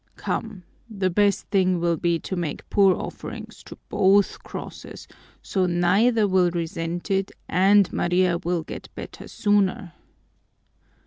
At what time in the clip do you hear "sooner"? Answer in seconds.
9.27-9.93